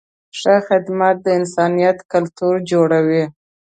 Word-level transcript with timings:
ښه 0.39 0.55
خدمت 0.67 1.15
د 1.21 1.27
انسانیت 1.39 1.97
کلتور 2.13 2.55
جوړوي. 2.71 3.23